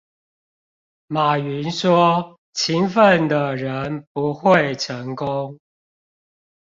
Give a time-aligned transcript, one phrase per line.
[1.09, 5.59] 馬雲說勤奮的人不會成功